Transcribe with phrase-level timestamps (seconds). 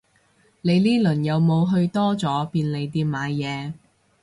[0.61, 3.71] 你呢輪有冇去多咗便利店買嘢